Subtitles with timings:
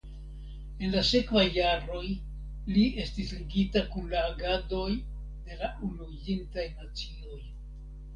[0.85, 2.07] En la sekvaj jaroj
[2.77, 4.87] li estis ligita kun la agadoj
[5.51, 7.39] de la Unuiĝintaj Nacioj.